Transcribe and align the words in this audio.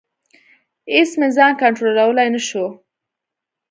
اېڅ 0.93 1.11
مې 1.19 1.27
ځان 1.35 1.51
کنټرولولی 1.61 2.27
نشو. 2.33 2.65